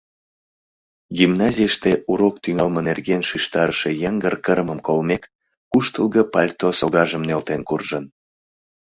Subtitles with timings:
[1.17, 5.23] Гимназийыште урок тӱҥалме нерген шижтарыше йыҥгыр кырымым колмек,
[5.71, 8.05] куштылго пальто согажым нӧлтен куржын.